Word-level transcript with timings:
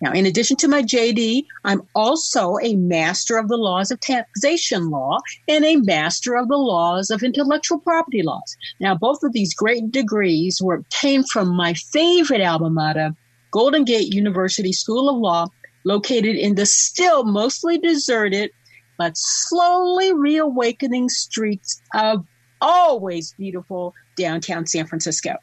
Now, 0.00 0.12
in 0.12 0.26
addition 0.26 0.56
to 0.58 0.68
my 0.68 0.82
JD, 0.82 1.44
I'm 1.64 1.82
also 1.94 2.58
a 2.62 2.74
master 2.74 3.38
of 3.38 3.48
the 3.48 3.56
laws 3.56 3.90
of 3.90 4.00
taxation 4.00 4.90
law 4.90 5.18
and 5.48 5.64
a 5.64 5.76
master 5.76 6.36
of 6.36 6.48
the 6.48 6.56
laws 6.58 7.10
of 7.10 7.22
intellectual 7.22 7.78
property 7.78 8.22
laws. 8.22 8.56
Now, 8.80 8.94
both 8.94 9.22
of 9.22 9.32
these 9.32 9.54
great 9.54 9.90
degrees 9.90 10.60
were 10.60 10.74
obtained 10.74 11.28
from 11.30 11.56
my 11.56 11.74
favorite 11.74 12.42
alma 12.42 12.70
mater, 12.70 13.14
Golden 13.50 13.84
Gate 13.84 14.12
University 14.12 14.72
School 14.72 15.08
of 15.08 15.16
Law, 15.16 15.46
located 15.84 16.36
in 16.36 16.54
the 16.54 16.66
still 16.66 17.24
mostly 17.24 17.78
deserted 17.78 18.50
but 18.98 19.12
slowly 19.16 20.12
reawakening 20.12 21.08
streets 21.08 21.80
of 21.94 22.24
always 22.60 23.34
beautiful 23.36 23.94
downtown 24.16 24.66
San 24.66 24.86
Francisco. 24.86 25.36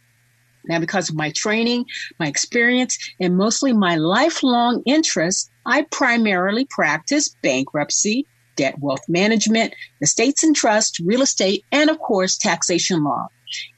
Now, 0.65 0.79
because 0.79 1.09
of 1.09 1.15
my 1.15 1.31
training, 1.35 1.85
my 2.19 2.27
experience, 2.27 2.97
and 3.19 3.37
mostly 3.37 3.73
my 3.73 3.95
lifelong 3.95 4.83
interest, 4.85 5.49
I 5.65 5.83
primarily 5.91 6.65
practice 6.65 7.35
bankruptcy, 7.41 8.25
debt 8.55 8.79
wealth 8.79 9.07
management, 9.07 9.73
estates 10.01 10.43
and 10.43 10.55
trust, 10.55 10.99
real 10.99 11.21
estate, 11.21 11.63
and 11.71 11.89
of 11.89 11.99
course, 11.99 12.37
taxation 12.37 13.03
law. 13.03 13.27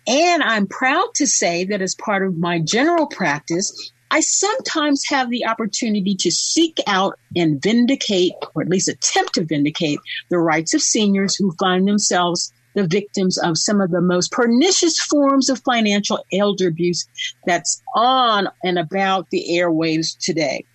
And 0.08 0.44
I'm 0.44 0.68
proud 0.68 1.08
to 1.16 1.28
say 1.28 1.66
that 1.66 1.82
as 1.82 1.96
part 1.96 2.26
of 2.26 2.38
my 2.38 2.60
general 2.60 3.08
practice, 3.08 3.92
I 4.12 4.20
sometimes 4.20 5.06
have 5.10 5.32
the 5.32 5.48
opportunity 5.48 6.16
to 6.20 6.30
seek 6.30 6.78
out 6.86 7.18
and 7.36 7.62
vindicate, 7.62 8.34
or 8.54 8.62
at 8.62 8.70
least 8.70 8.88
attempt 8.88 9.34
to 9.36 9.44
vindicate, 9.44 9.98
the 10.30 10.38
rights 10.38 10.76
of 10.76 10.82
seniors 10.82 11.36
who 11.36 11.52
find 11.54 11.88
themselves 11.88 12.54
the 12.76 12.88
victims 12.88 13.38
of 13.38 13.58
some 13.58 13.82
of 13.82 13.92
the 13.92 14.02
most 14.02 14.32
pernicious 14.32 15.00
forms 15.00 15.50
of 15.50 15.62
financial 15.64 16.24
elder 16.32 16.68
abuse 16.68 17.06
that's 17.46 17.82
on 17.96 18.48
and 18.64 18.80
about 18.80 19.30
the 19.30 19.46
airwaves 19.52 20.18
today. 20.20 20.66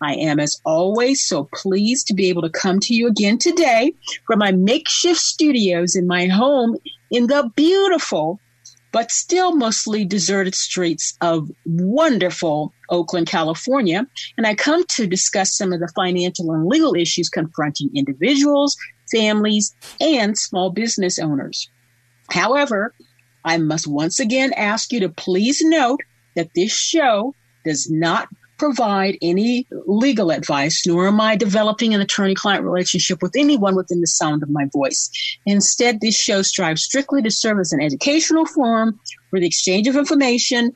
I 0.00 0.14
am, 0.14 0.40
as 0.40 0.60
always, 0.64 1.24
so 1.26 1.48
pleased 1.54 2.06
to 2.06 2.14
be 2.14 2.28
able 2.28 2.42
to 2.42 2.50
come 2.50 2.80
to 2.80 2.94
you 2.94 3.06
again 3.06 3.38
today 3.38 3.92
from 4.26 4.38
my 4.38 4.52
makeshift 4.52 5.20
studios 5.20 5.94
in 5.94 6.06
my 6.06 6.26
home 6.26 6.76
in 7.10 7.26
the 7.26 7.50
beautiful 7.54 8.40
but 8.92 9.10
still 9.10 9.54
mostly 9.54 10.04
deserted 10.04 10.54
streets 10.54 11.16
of 11.20 11.50
wonderful 11.66 12.72
Oakland, 12.90 13.26
California. 13.26 14.06
And 14.36 14.46
I 14.46 14.54
come 14.54 14.84
to 14.96 15.06
discuss 15.06 15.54
some 15.54 15.72
of 15.72 15.80
the 15.80 15.92
financial 15.94 16.52
and 16.52 16.66
legal 16.66 16.94
issues 16.94 17.28
confronting 17.28 17.90
individuals, 17.94 18.76
families, 19.10 19.74
and 20.00 20.36
small 20.36 20.70
business 20.70 21.18
owners. 21.18 21.70
However, 22.30 22.94
I 23.44 23.58
must 23.58 23.86
once 23.86 24.20
again 24.20 24.52
ask 24.54 24.92
you 24.92 25.00
to 25.00 25.08
please 25.08 25.62
note 25.62 26.00
that 26.36 26.50
this 26.54 26.72
show 26.72 27.34
does 27.64 27.90
not 27.90 28.28
provide 28.58 29.16
any 29.22 29.66
legal 29.86 30.30
advice, 30.30 30.84
nor 30.86 31.06
am 31.06 31.20
I 31.20 31.36
developing 31.36 31.94
an 31.94 32.00
attorney 32.00 32.34
client 32.34 32.64
relationship 32.64 33.22
with 33.22 33.36
anyone 33.36 33.76
within 33.76 34.00
the 34.00 34.06
sound 34.06 34.42
of 34.42 34.50
my 34.50 34.66
voice. 34.72 35.10
Instead, 35.46 36.00
this 36.00 36.18
show 36.18 36.42
strives 36.42 36.82
strictly 36.82 37.22
to 37.22 37.30
serve 37.30 37.60
as 37.60 37.72
an 37.72 37.80
educational 37.80 38.44
forum 38.46 38.98
for 39.30 39.38
the 39.40 39.46
exchange 39.46 39.86
of 39.86 39.96
information 39.96 40.74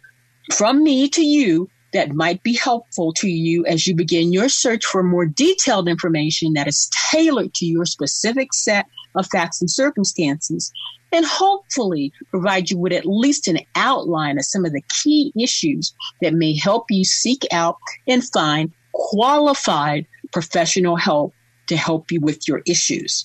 from 0.54 0.82
me 0.82 1.08
to 1.08 1.22
you 1.22 1.68
that 1.92 2.14
might 2.14 2.42
be 2.42 2.56
helpful 2.56 3.12
to 3.14 3.28
you 3.28 3.64
as 3.66 3.86
you 3.86 3.94
begin 3.94 4.32
your 4.32 4.48
search 4.48 4.84
for 4.84 5.02
more 5.02 5.26
detailed 5.26 5.88
information 5.88 6.54
that 6.54 6.68
is 6.68 6.90
tailored 7.10 7.54
to 7.54 7.66
your 7.66 7.84
specific 7.84 8.52
set 8.54 8.86
of 9.14 9.26
facts 9.26 9.60
and 9.60 9.70
circumstances, 9.70 10.72
and 11.12 11.26
hopefully 11.26 12.12
provide 12.30 12.70
you 12.70 12.78
with 12.78 12.92
at 12.92 13.04
least 13.04 13.46
an 13.46 13.58
outline 13.74 14.38
of 14.38 14.44
some 14.44 14.64
of 14.64 14.72
the 14.72 14.82
key 14.88 15.32
issues 15.38 15.92
that 16.22 16.32
may 16.32 16.56
help 16.56 16.86
you 16.90 17.04
seek 17.04 17.46
out 17.52 17.76
and 18.08 18.24
find 18.24 18.72
qualified 18.92 20.06
professional 20.32 20.96
help 20.96 21.34
to 21.66 21.76
help 21.76 22.10
you 22.10 22.20
with 22.20 22.48
your 22.48 22.62
issues. 22.66 23.24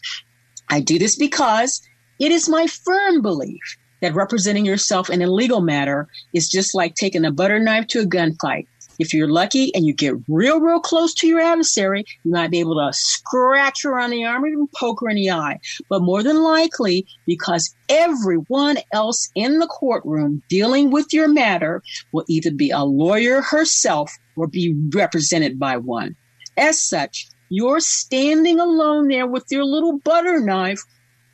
I 0.69 0.81
do 0.81 0.99
this 0.99 1.16
because 1.16 1.81
it 2.19 2.31
is 2.31 2.49
my 2.49 2.67
firm 2.67 3.22
belief 3.22 3.78
that 4.02 4.13
representing 4.13 4.66
yourself 4.66 5.09
in 5.09 5.22
a 5.22 5.31
legal 5.31 5.62
matter 5.62 6.08
is 6.34 6.50
just 6.50 6.75
like 6.75 6.96
taking 6.96 7.25
a 7.25 7.31
butter 7.31 7.59
knife 7.59 7.88
to 7.88 8.02
a 8.02 8.06
gunfight. 8.06 8.66
If 9.00 9.13
you're 9.13 9.30
lucky 9.30 9.74
and 9.75 9.85
you 9.85 9.94
get 9.94 10.16
real, 10.28 10.59
real 10.59 10.80
close 10.80 11.13
to 11.16 11.28
your 11.28 11.40
adversary, 11.40 12.03
you 12.24 12.31
might 12.31 12.50
be 12.50 12.59
able 12.59 12.75
to 12.75 12.91
scratch 12.94 13.84
her 13.84 14.00
on 14.00 14.09
the 14.09 14.25
arm 14.25 14.44
or 14.44 14.47
even 14.47 14.68
poke 14.75 15.02
her 15.02 15.09
in 15.09 15.18
the 15.18 15.31
eye. 15.31 15.59
But 15.90 16.02
more 16.02 16.24
than 16.24 16.41
likely, 16.41 17.06
because 17.25 17.75
everyone 17.90 18.78
else 18.91 19.30
in 19.35 19.59
the 19.59 19.68
courtroom 19.68 20.41
dealing 20.50 20.90
with 20.90 21.14
your 21.14 21.28
matter 21.28 21.84
will 22.12 22.25
either 22.28 22.52
be 22.52 22.72
a 22.72 22.84
lawyer 22.84 23.41
herself 23.41 24.12
or 24.35 24.47
be 24.47 24.75
represented 24.94 25.59
by 25.59 25.78
one. 25.78 26.16
As 26.58 26.81
such, 26.81 27.28
you're 27.50 27.79
standing 27.79 28.59
alone 28.59 29.08
there 29.09 29.28
with 29.28 29.46
your 29.50 29.64
little 29.64 30.00
butter 30.00 30.41
knife 30.41 30.81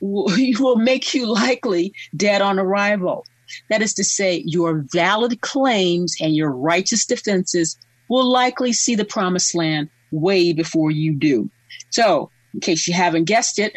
will 0.00 0.76
make 0.76 1.14
you 1.14 1.26
likely 1.26 1.94
dead 2.16 2.42
on 2.42 2.58
arrival. 2.58 3.24
That 3.70 3.82
is 3.82 3.94
to 3.94 4.04
say, 4.04 4.42
your 4.46 4.84
valid 4.92 5.40
claims 5.40 6.16
and 6.20 6.34
your 6.34 6.50
righteous 6.50 7.06
defenses 7.06 7.76
will 8.08 8.30
likely 8.30 8.72
see 8.72 8.94
the 8.94 9.04
promised 9.04 9.54
land 9.54 9.88
way 10.10 10.52
before 10.52 10.90
you 10.90 11.14
do. 11.14 11.50
So, 11.90 12.30
in 12.52 12.60
case 12.60 12.86
you 12.86 12.94
haven't 12.94 13.24
guessed 13.24 13.58
it, 13.58 13.76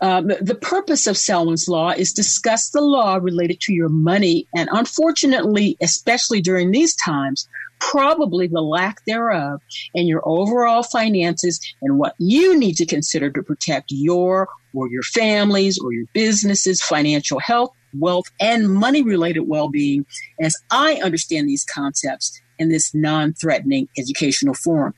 um, 0.00 0.32
the 0.40 0.58
purpose 0.60 1.06
of 1.06 1.16
Selwyn's 1.16 1.68
Law 1.68 1.90
is 1.90 2.12
discuss 2.12 2.70
the 2.70 2.80
law 2.80 3.16
related 3.22 3.60
to 3.62 3.72
your 3.72 3.88
money, 3.88 4.48
and 4.54 4.68
unfortunately, 4.72 5.76
especially 5.80 6.40
during 6.40 6.72
these 6.72 6.96
times, 6.96 7.48
probably 7.90 8.46
the 8.46 8.60
lack 8.60 9.04
thereof, 9.06 9.60
and 9.94 10.08
your 10.08 10.22
overall 10.24 10.82
finances 10.82 11.60
and 11.82 11.98
what 11.98 12.14
you 12.18 12.58
need 12.58 12.76
to 12.76 12.86
consider 12.86 13.30
to 13.30 13.42
protect 13.42 13.90
your 13.90 14.48
or 14.74 14.88
your 14.88 15.02
families 15.02 15.78
or 15.78 15.92
your 15.92 16.06
businesses' 16.12 16.80
financial 16.82 17.38
health, 17.38 17.70
wealth, 17.98 18.26
and 18.40 18.72
money 18.72 19.02
related 19.02 19.42
well 19.42 19.68
being, 19.68 20.06
as 20.40 20.56
I 20.70 20.94
understand 21.02 21.48
these 21.48 21.64
concepts 21.64 22.40
in 22.58 22.68
this 22.68 22.94
non 22.94 23.34
threatening 23.34 23.88
educational 23.98 24.54
forum. 24.54 24.94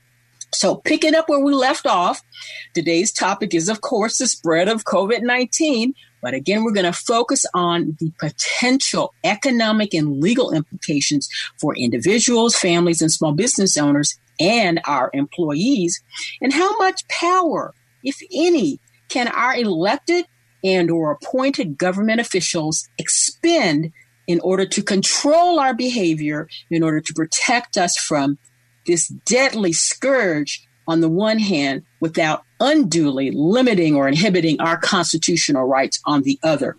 So, 0.53 0.75
picking 0.75 1.15
up 1.15 1.27
where 1.27 1.39
we 1.39 1.53
left 1.53 1.85
off, 1.85 2.21
today's 2.73 3.11
topic 3.11 3.53
is, 3.53 3.67
of 3.67 3.81
course, 3.81 4.19
the 4.19 4.27
spread 4.27 4.69
of 4.69 4.85
COVID 4.85 5.21
19. 5.21 5.93
But 6.25 6.33
again, 6.33 6.63
we're 6.63 6.71
going 6.71 6.91
to 6.91 6.91
focus 6.91 7.45
on 7.53 7.95
the 7.99 8.11
potential 8.19 9.13
economic 9.23 9.93
and 9.93 10.19
legal 10.19 10.51
implications 10.51 11.29
for 11.61 11.75
individuals, 11.75 12.55
families, 12.55 12.99
and 12.99 13.11
small 13.11 13.31
business 13.31 13.77
owners 13.77 14.17
and 14.39 14.81
our 14.87 15.11
employees, 15.13 16.01
and 16.41 16.51
how 16.51 16.75
much 16.79 17.07
power, 17.09 17.75
if 18.03 18.17
any, 18.33 18.79
can 19.07 19.27
our 19.27 19.55
elected 19.55 20.25
and 20.63 20.89
or 20.89 21.11
appointed 21.11 21.77
government 21.77 22.19
officials 22.19 22.89
expend 22.97 23.91
in 24.25 24.39
order 24.39 24.65
to 24.65 24.81
control 24.81 25.59
our 25.59 25.75
behavior, 25.75 26.47
in 26.71 26.81
order 26.81 27.01
to 27.01 27.13
protect 27.13 27.77
us 27.77 27.99
from 27.99 28.39
this 28.87 29.09
deadly 29.27 29.73
scourge 29.73 30.67
on 30.87 31.01
the 31.01 31.09
one 31.09 31.37
hand, 31.37 31.83
without 31.99 32.44
unduly 32.59 33.31
limiting 33.31 33.95
or 33.95 34.07
inhibiting 34.07 34.59
our 34.61 34.77
constitutional 34.77 35.65
rights 35.65 35.99
on 36.05 36.23
the 36.23 36.39
other. 36.43 36.77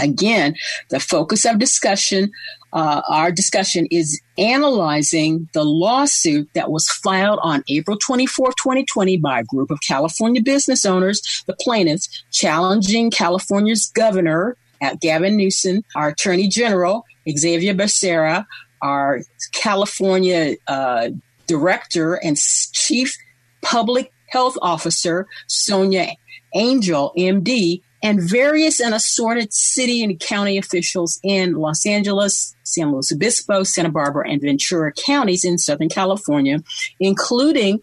Again, 0.00 0.56
the 0.90 0.98
focus 0.98 1.44
of 1.44 1.60
discussion, 1.60 2.32
uh, 2.72 3.02
our 3.08 3.30
discussion 3.30 3.86
is 3.90 4.20
analyzing 4.36 5.48
the 5.52 5.64
lawsuit 5.64 6.48
that 6.54 6.72
was 6.72 6.88
filed 6.88 7.38
on 7.42 7.62
April 7.68 7.96
24, 8.04 8.48
2020 8.48 9.16
by 9.18 9.40
a 9.40 9.44
group 9.44 9.70
of 9.70 9.80
California 9.80 10.42
business 10.42 10.84
owners, 10.84 11.44
the 11.46 11.54
plaintiffs, 11.60 12.24
challenging 12.32 13.10
California's 13.12 13.90
governor, 13.94 14.56
at 14.80 15.00
Gavin 15.00 15.36
Newsom, 15.36 15.82
our 15.94 16.08
Attorney 16.08 16.48
General, 16.48 17.04
Xavier 17.28 17.74
Becerra, 17.74 18.44
our 18.82 19.20
California 19.52 20.56
uh, 20.68 21.10
Director 21.46 22.14
and 22.14 22.36
Chief 22.36 23.16
Public 23.62 24.12
Health 24.28 24.56
Officer, 24.62 25.26
Sonia 25.46 26.12
Angell, 26.54 27.12
MD, 27.16 27.82
and 28.02 28.20
various 28.20 28.80
and 28.80 28.94
assorted 28.94 29.52
city 29.52 30.02
and 30.02 30.18
county 30.20 30.58
officials 30.58 31.18
in 31.22 31.54
Los 31.54 31.86
Angeles, 31.86 32.54
San 32.62 32.92
Luis 32.92 33.12
Obispo, 33.12 33.62
Santa 33.62 33.90
Barbara, 33.90 34.30
and 34.30 34.40
Ventura 34.40 34.92
counties 34.92 35.44
in 35.44 35.58
Southern 35.58 35.88
California, 35.88 36.62
including 37.00 37.80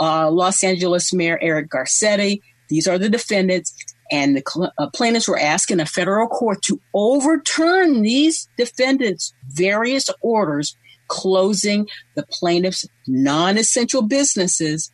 uh, 0.00 0.30
Los 0.30 0.62
Angeles 0.62 1.12
Mayor 1.12 1.38
Eric 1.40 1.68
Garcetti. 1.68 2.40
These 2.68 2.88
are 2.88 2.98
the 2.98 3.08
defendants, 3.08 3.74
and 4.10 4.36
the 4.36 4.42
cl- 4.46 4.72
uh, 4.78 4.88
plaintiffs 4.94 5.28
were 5.28 5.38
asking 5.38 5.80
a 5.80 5.86
federal 5.86 6.26
court 6.28 6.62
to 6.62 6.80
overturn 6.94 8.02
these 8.02 8.48
defendants' 8.56 9.32
various 9.48 10.08
orders 10.20 10.76
closing 11.08 11.86
the 12.14 12.24
plaintiffs' 12.24 12.86
non 13.06 13.58
essential 13.58 14.02
businesses 14.02 14.90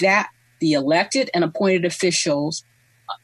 that 0.00 0.28
the 0.60 0.72
elected 0.72 1.30
and 1.34 1.44
appointed 1.44 1.84
officials 1.84 2.64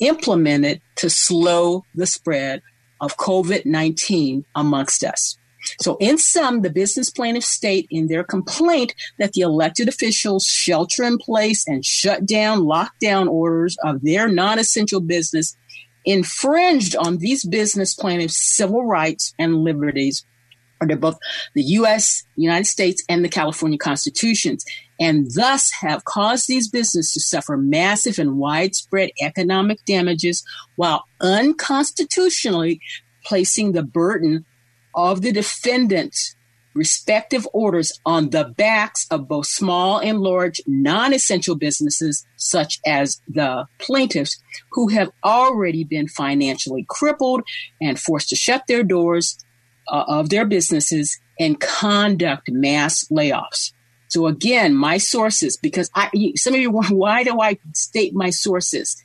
implemented 0.00 0.80
to 0.96 1.10
slow 1.10 1.84
the 1.94 2.06
spread 2.06 2.62
of 3.00 3.16
COVID 3.16 3.64
19 3.64 4.44
amongst 4.54 5.04
us. 5.04 5.36
So, 5.80 5.96
in 6.00 6.18
sum, 6.18 6.62
the 6.62 6.70
business 6.70 7.10
plaintiffs 7.10 7.48
state 7.48 7.86
in 7.90 8.08
their 8.08 8.24
complaint 8.24 8.94
that 9.18 9.32
the 9.32 9.42
elected 9.42 9.88
officials 9.88 10.44
shelter 10.44 11.04
in 11.04 11.18
place 11.18 11.66
and 11.66 11.84
shut 11.84 12.26
down 12.26 12.60
lockdown 12.60 13.28
orders 13.28 13.76
of 13.84 14.02
their 14.02 14.28
non 14.28 14.58
essential 14.58 15.00
business 15.00 15.56
infringed 16.04 16.96
on 16.96 17.18
these 17.18 17.44
business 17.44 17.94
plaintiffs' 17.94 18.40
civil 18.40 18.84
rights 18.84 19.34
and 19.38 19.62
liberties 19.62 20.24
under 20.80 20.96
both 20.96 21.18
the 21.54 21.62
U.S., 21.62 22.24
United 22.36 22.66
States, 22.66 23.04
and 23.08 23.22
the 23.22 23.28
California 23.28 23.76
constitutions, 23.76 24.64
and 25.00 25.30
thus 25.34 25.72
have 25.80 26.04
caused 26.04 26.46
these 26.46 26.68
businesses 26.68 27.12
to 27.14 27.20
suffer 27.20 27.56
massive 27.56 28.18
and 28.18 28.36
widespread 28.38 29.10
economic 29.22 29.82
damages 29.86 30.44
while 30.76 31.04
unconstitutionally 31.20 32.80
placing 33.24 33.72
the 33.72 33.82
burden 33.82 34.44
of 34.94 35.22
the 35.22 35.32
defendant's 35.32 36.36
respective 36.74 37.48
orders 37.52 37.98
on 38.06 38.30
the 38.30 38.44
backs 38.44 39.06
of 39.10 39.26
both 39.26 39.46
small 39.46 39.98
and 39.98 40.20
large 40.20 40.60
non 40.66 41.12
essential 41.12 41.56
businesses, 41.56 42.24
such 42.36 42.78
as 42.86 43.20
the 43.26 43.66
plaintiffs, 43.78 44.40
who 44.72 44.88
have 44.88 45.10
already 45.24 45.82
been 45.82 46.08
financially 46.08 46.84
crippled 46.88 47.42
and 47.80 47.98
forced 47.98 48.28
to 48.28 48.36
shut 48.36 48.66
their 48.68 48.84
doors 48.84 49.38
uh, 49.88 50.04
of 50.06 50.28
their 50.28 50.44
businesses 50.44 51.18
and 51.38 51.60
conduct 51.60 52.50
mass 52.50 53.04
layoffs. 53.10 53.72
So 54.10 54.26
again, 54.26 54.74
my 54.74 54.98
sources, 54.98 55.56
because 55.56 55.90
I, 55.94 56.10
some 56.36 56.54
of 56.54 56.60
you 56.60 56.70
why 56.90 57.24
do 57.24 57.40
I 57.40 57.58
state 57.74 58.14
my 58.14 58.30
sources? 58.30 59.02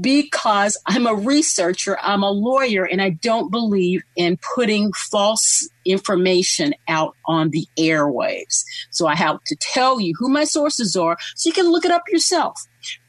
because 0.00 0.80
I'm 0.86 1.06
a 1.06 1.14
researcher, 1.14 1.98
I'm 2.00 2.22
a 2.22 2.30
lawyer, 2.30 2.84
and 2.84 3.02
I 3.02 3.10
don't 3.10 3.50
believe 3.50 4.02
in 4.16 4.38
putting 4.54 4.92
false 4.92 5.68
information 5.84 6.74
out 6.88 7.14
on 7.26 7.50
the 7.50 7.66
airwaves. 7.78 8.64
So 8.90 9.06
I 9.06 9.14
have 9.14 9.38
to 9.46 9.56
tell 9.60 10.00
you 10.00 10.14
who 10.18 10.28
my 10.28 10.44
sources 10.44 10.96
are 10.96 11.16
so 11.34 11.48
you 11.48 11.52
can 11.52 11.70
look 11.70 11.84
it 11.84 11.90
up 11.90 12.04
yourself. 12.08 12.60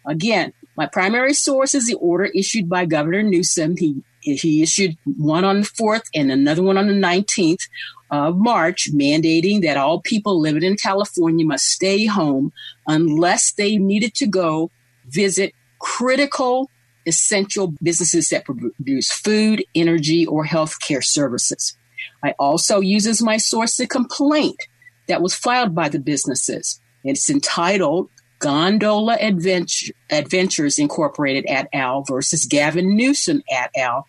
Again, 0.05 0.53
my 0.75 0.85
primary 0.85 1.33
source 1.33 1.73
is 1.73 1.87
the 1.87 1.95
order 1.95 2.25
issued 2.25 2.69
by 2.69 2.85
Governor 2.85 3.23
Newsom. 3.23 3.77
He, 3.77 4.03
he 4.21 4.61
issued 4.61 4.97
one 5.05 5.43
on 5.43 5.61
the 5.61 5.67
4th 5.67 6.03
and 6.13 6.31
another 6.31 6.63
one 6.63 6.77
on 6.77 6.87
the 6.87 6.93
19th 6.93 7.67
of 8.09 8.37
March, 8.37 8.89
mandating 8.93 9.61
that 9.61 9.77
all 9.77 10.01
people 10.01 10.39
living 10.39 10.63
in 10.63 10.75
California 10.75 11.45
must 11.45 11.65
stay 11.65 12.05
home 12.05 12.51
unless 12.87 13.51
they 13.53 13.77
needed 13.77 14.13
to 14.15 14.27
go 14.27 14.71
visit 15.05 15.53
critical 15.79 16.69
essential 17.07 17.73
businesses 17.81 18.29
that 18.29 18.45
produce 18.45 19.09
food, 19.11 19.63
energy, 19.73 20.25
or 20.25 20.45
healthcare 20.45 21.03
services. 21.03 21.77
I 22.23 22.35
also 22.37 22.81
use 22.81 23.07
as 23.07 23.21
my 23.21 23.37
source 23.37 23.77
the 23.77 23.87
complaint 23.87 24.67
that 25.07 25.21
was 25.21 25.33
filed 25.33 25.73
by 25.73 25.89
the 25.89 25.99
businesses. 25.99 26.81
It's 27.03 27.29
entitled 27.29 28.09
Gondola 28.39 29.17
Adventure, 29.19 29.93
Adventures 30.11 30.77
Incorporated 30.77 31.45
at 31.45 31.69
al 31.73 32.03
versus 32.03 32.45
Gavin 32.45 32.95
Newsom 32.95 33.41
at 33.51 33.71
al. 33.75 34.05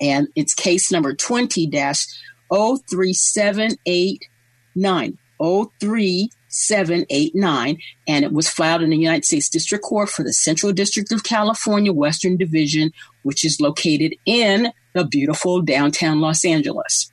And 0.00 0.28
it's 0.36 0.54
case 0.54 0.92
number 0.92 1.14
20 1.14 1.66
03789. 2.52 5.18
03 5.38 6.30
789, 6.48 7.78
and 8.08 8.24
it 8.24 8.32
was 8.32 8.48
filed 8.48 8.82
in 8.82 8.90
the 8.90 8.96
United 8.96 9.24
States 9.24 9.48
District 9.48 9.84
Court 9.84 10.08
for 10.08 10.22
the 10.22 10.32
Central 10.32 10.72
District 10.72 11.12
of 11.12 11.22
California, 11.22 11.92
Western 11.92 12.36
Division, 12.36 12.92
which 13.22 13.44
is 13.44 13.60
located 13.60 14.14
in 14.24 14.72
the 14.94 15.04
beautiful 15.04 15.60
downtown 15.60 16.20
Los 16.20 16.44
Angeles. 16.44 17.10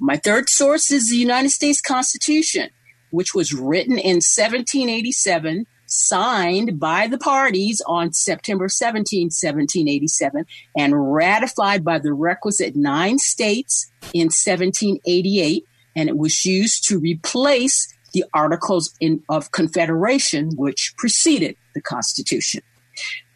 My 0.00 0.16
third 0.16 0.48
source 0.48 0.90
is 0.90 1.10
the 1.10 1.16
United 1.16 1.50
States 1.50 1.80
Constitution, 1.80 2.70
which 3.10 3.34
was 3.34 3.54
written 3.54 3.98
in 3.98 4.16
1787, 4.16 5.66
signed 5.92 6.80
by 6.80 7.06
the 7.06 7.18
parties 7.18 7.82
on 7.86 8.12
September 8.12 8.68
17, 8.68 9.26
1787, 9.26 10.46
and 10.76 11.12
ratified 11.12 11.84
by 11.84 11.98
the 11.98 12.14
requisite 12.14 12.74
nine 12.74 13.18
states 13.18 13.90
in 14.14 14.26
1788. 14.26 15.66
And 15.94 16.08
it 16.08 16.16
was 16.16 16.46
used 16.46 16.88
to 16.88 16.98
replace 16.98 17.92
the 18.14 18.24
Articles 18.32 18.94
in, 19.00 19.22
of 19.28 19.52
Confederation, 19.52 20.56
which 20.56 20.94
preceded 20.96 21.56
the 21.74 21.82
Constitution. 21.82 22.62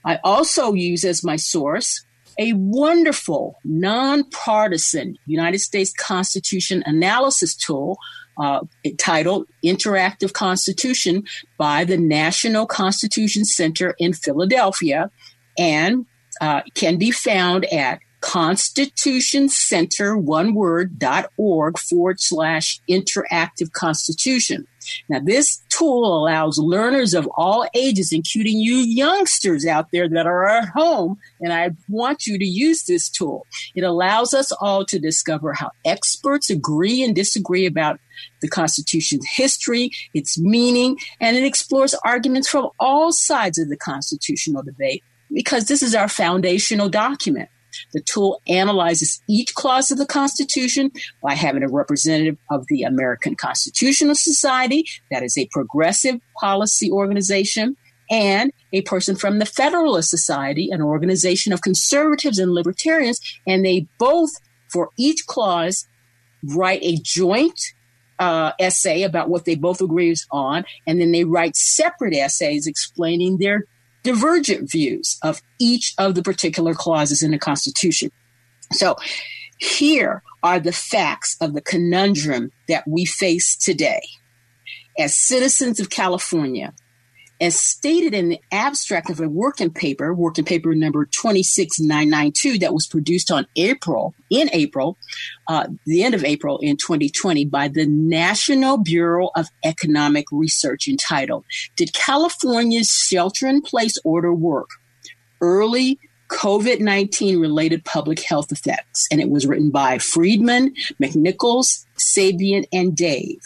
I 0.05 0.19
also 0.25 0.73
use 0.73 1.05
as 1.05 1.23
my 1.23 1.37
source 1.37 2.06
a 2.39 2.53
wonderful 2.55 3.59
nonpartisan 3.65 5.17
United 5.27 5.61
States 5.61 5.93
Constitution 5.93 6.83
analysis 6.87 7.55
tool 7.55 7.99
uh, 8.39 8.61
titled 8.99 9.47
Interactive 9.65 10.33
Constitution 10.33 11.25
by 11.59 11.85
the 11.85 11.97
National 11.97 12.67
Constitution 12.67 13.45
Center 13.45 13.95
in 13.99 14.13
Philadelphia 14.13 15.11
and 15.59 16.05
uh, 16.41 16.61
can 16.75 16.99
be 16.99 17.11
found 17.11 17.65
at 17.73 17.99
Constitution 18.27 19.49
Center, 19.49 20.19
one 20.19 20.53
word, 20.53 20.99
dot 20.99 21.31
org 21.37 21.79
forward 21.79 22.19
slash 22.19 22.81
interactive 22.91 23.71
constitution. 23.71 24.67
Now, 25.09 25.21
this 25.21 25.63
tool 25.69 26.05
allows 26.05 26.59
learners 26.59 27.15
of 27.15 27.29
all 27.37 27.69
ages, 27.73 28.13
including 28.13 28.59
you 28.59 28.79
youngsters 28.79 29.65
out 29.65 29.93
there 29.93 30.09
that 30.09 30.27
are 30.27 30.45
at 30.45 30.71
home, 30.71 31.19
and 31.41 31.53
I 31.53 31.71
want 31.89 32.27
you 32.27 32.37
to 32.37 32.45
use 32.45 32.83
this 32.83 33.09
tool. 33.09 33.47
It 33.77 33.85
allows 33.85 34.35
us 34.35 34.51
all 34.51 34.85
to 34.87 34.99
discover 34.99 35.53
how 35.53 35.71
experts 35.85 36.51
agree 36.51 37.05
and 37.05 37.15
disagree 37.15 37.65
about 37.65 38.01
the 38.43 38.49
Constitution's 38.49 39.27
history, 39.37 39.93
its 40.15 40.37
meaning, 40.37 40.99
and 41.21 41.37
it 41.37 41.45
explores 41.45 41.95
arguments 42.05 42.49
from 42.49 42.71
all 42.81 43.13
sides 43.13 43.57
of 43.57 43.69
the 43.69 43.77
constitutional 43.77 44.65
debate 44.65 45.05
because 45.33 45.67
this 45.67 45.81
is 45.81 45.95
our 45.95 46.09
foundational 46.09 46.89
document. 46.89 47.49
The 47.93 48.01
tool 48.01 48.41
analyzes 48.49 49.21
each 49.29 49.55
clause 49.55 49.91
of 49.91 49.99
the 49.99 50.07
Constitution 50.07 50.91
by 51.23 51.35
having 51.35 51.63
a 51.63 51.69
representative 51.69 52.39
of 52.51 52.67
the 52.69 52.83
American 52.83 53.35
Constitutional 53.35 54.15
Society, 54.15 54.87
that 55.11 55.23
is 55.23 55.37
a 55.37 55.47
progressive 55.47 56.21
policy 56.41 56.91
organization, 56.91 57.77
and 58.11 58.53
a 58.73 58.83
person 58.83 59.17
from 59.17 59.39
the 59.39 59.47
Federalist 59.47 60.11
Society, 60.11 60.71
an 60.71 60.83
organization 60.83 61.53
of 61.53 61.63
conservatives 61.63 62.39
and 62.39 62.53
libertarians, 62.53 63.21
and 63.47 63.65
they 63.65 63.87
both, 63.99 64.31
for 64.71 64.91
each 64.97 65.27
clause, 65.27 65.87
write 66.55 66.81
a 66.83 66.97
joint 67.03 67.59
uh, 68.19 68.53
essay 68.59 69.03
about 69.03 69.29
what 69.29 69.45
they 69.45 69.55
both 69.55 69.81
agree 69.81 70.15
on, 70.31 70.65
and 70.87 71.01
then 71.01 71.13
they 71.13 71.25
write 71.25 71.57
separate 71.57 72.15
essays 72.15 72.67
explaining 72.67 73.39
their 73.39 73.65
divergent 74.07 74.71
views 74.71 75.19
of 75.25 75.43
each 75.59 75.93
of 75.99 76.15
the 76.15 76.23
particular 76.23 76.75
clauses 76.75 77.25
in 77.25 77.33
the 77.33 77.39
Constitution. 77.39 78.09
So 78.73 78.95
here 79.59 80.23
are 80.45 80.61
the 80.61 80.71
facts 80.71 81.37
of 81.41 81.55
the 81.55 81.61
conundrum 81.61 82.53
that 82.69 82.87
we 82.87 83.05
face 83.05 83.57
today. 83.57 84.03
As 84.97 85.17
citizens 85.17 85.81
of 85.81 85.91
California, 85.91 86.73
as 87.41 87.59
stated 87.59 88.15
in 88.15 88.29
the 88.31 88.41
abstract 88.51 89.11
of 89.11 89.21
a 89.21 89.29
working 89.29 89.71
paper, 89.71 90.15
working 90.15 90.45
paper 90.45 90.75
number 90.75 91.07
26992, 91.07 92.59
that 92.59 92.73
was 92.73 92.87
produced 92.87 93.31
on 93.31 93.47
April, 93.57 94.15
in 94.31 94.49
April, 94.53 94.97
uh, 95.49 95.67
the 95.85 96.03
end 96.03 96.15
of 96.15 96.25
April 96.25 96.59
in 96.59 96.77
2020 96.77 97.45
by 97.47 97.69
the 97.69 97.87
National 97.87 98.79
Bureau 98.79 99.31
of 99.37 99.49
Economic 99.65 100.27
Research 100.33 100.89
entitled, 100.89 101.45
Did 101.77 101.93
California's 101.93 102.89
Shelter 102.89 103.47
in 103.47 103.61
Place 103.61 103.99
Order 104.05 104.33
Work? 104.33 104.71
Early 105.41 105.99
COVID 106.29 106.81
19 106.81 107.39
related 107.39 107.85
public 107.85 108.21
health 108.21 108.51
effects. 108.51 109.07
And 109.11 109.21
it 109.21 109.29
was 109.29 109.47
written 109.47 109.71
by 109.71 109.99
Friedson, 109.99 110.73
McNichols, 111.01 111.85
Sabia, 111.99 112.65
and 112.73 112.97
Dave. 112.97 113.41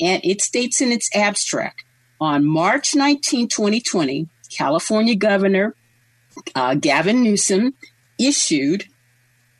And 0.00 0.22
it 0.24 0.42
states 0.42 0.80
in 0.80 0.92
its 0.92 1.08
abstract 1.14 1.85
on 2.20 2.46
March 2.46 2.94
19, 2.94 3.48
2020, 3.48 4.28
California 4.56 5.14
Governor 5.14 5.74
uh, 6.54 6.74
Gavin 6.74 7.22
Newsom 7.22 7.74
issued 8.18 8.84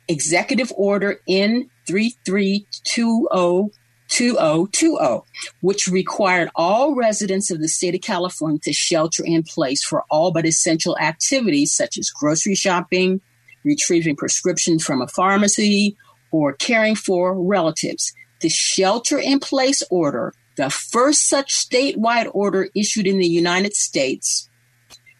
Executive 0.07 0.71
Order 0.75 1.19
N3320 1.27 3.71
2020, 4.09 5.19
which 5.61 5.87
required 5.87 6.49
all 6.55 6.95
residents 6.95 7.51
of 7.51 7.59
the 7.59 7.67
state 7.67 7.93
of 7.93 8.01
California 8.01 8.59
to 8.63 8.71
shelter 8.71 9.23
in 9.25 9.43
place 9.43 9.83
for 9.83 10.03
all 10.09 10.31
but 10.31 10.45
essential 10.45 10.97
activities 10.97 11.73
such 11.73 11.97
as 11.97 12.09
grocery 12.09 12.55
shopping, 12.55 13.19
retrieving 13.65 14.15
prescriptions 14.15 14.83
from 14.83 15.01
a 15.01 15.07
pharmacy, 15.07 15.97
or 16.31 16.53
caring 16.53 16.95
for 16.95 17.41
relatives. 17.41 18.13
The 18.41 18.49
shelter 18.49 19.17
in 19.17 19.39
place 19.39 19.83
order, 19.89 20.33
the 20.57 20.69
first 20.69 21.29
such 21.29 21.53
statewide 21.53 22.29
order 22.33 22.69
issued 22.75 23.07
in 23.07 23.19
the 23.19 23.27
United 23.27 23.75
States, 23.75 24.49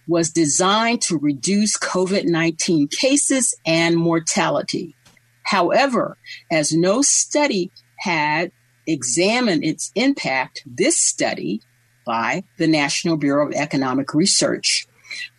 was 0.08 0.32
designed 0.32 1.02
to 1.02 1.18
reduce 1.18 1.78
COVID 1.78 2.26
19 2.26 2.88
cases 2.88 3.54
and 3.66 3.96
mortality. 3.96 4.96
However, 5.44 6.18
as 6.52 6.74
no 6.74 7.02
study 7.02 7.72
had 8.00 8.52
examined 8.86 9.64
its 9.64 9.92
impact, 9.96 10.64
this 10.66 10.98
study 10.98 11.62
by 12.06 12.44
the 12.58 12.68
National 12.68 13.18
Bureau 13.18 13.48
of 13.48 13.54
Economic 13.54 14.14
Research 14.14 14.87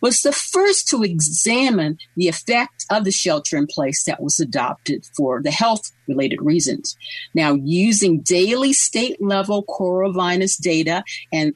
was 0.01 0.21
the 0.21 0.31
first 0.31 0.87
to 0.89 1.03
examine 1.03 1.97
the 2.15 2.27
effect 2.27 2.85
of 2.89 3.03
the 3.03 3.11
shelter 3.11 3.57
in 3.57 3.67
place 3.67 4.03
that 4.05 4.21
was 4.21 4.39
adopted 4.39 5.05
for 5.15 5.41
the 5.41 5.51
health 5.51 5.91
related 6.07 6.41
reasons. 6.41 6.95
Now, 7.33 7.53
using 7.53 8.21
daily 8.21 8.73
state 8.73 9.21
level 9.21 9.63
coronavirus 9.63 10.61
data 10.61 11.03
and 11.31 11.53